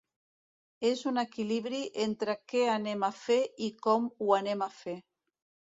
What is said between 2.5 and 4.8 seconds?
què anem a fer i com ho anem a